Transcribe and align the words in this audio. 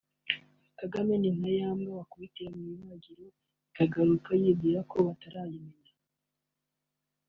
“Kagame 0.79 1.13
ni 1.21 1.29
nka 1.37 1.49
ya 1.59 1.69
mbwa 1.77 1.93
bakubitira 1.99 2.49
mw’ 2.61 2.67
Ibagiro 2.83 3.25
ikagaruka 3.69 4.29
yibwira 4.41 4.79
ko 4.89 4.95
batarayimenya” 5.07 5.91